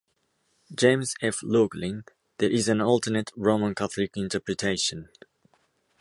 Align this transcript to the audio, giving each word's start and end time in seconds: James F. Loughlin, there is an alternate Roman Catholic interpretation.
James 0.73 1.13
F. 1.21 1.43
Loughlin, 1.43 2.05
there 2.39 2.49
is 2.49 2.67
an 2.67 2.81
alternate 2.81 3.31
Roman 3.37 3.75
Catholic 3.75 4.17
interpretation. 4.17 5.09